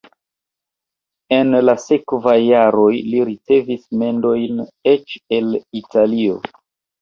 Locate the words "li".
3.09-3.21